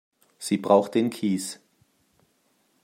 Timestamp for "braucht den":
0.57-1.11